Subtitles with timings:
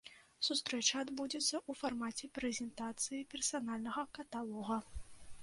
[0.45, 4.81] Сустрэча адбудзецца ў фармаце прэзентацыі персанальнага каталога.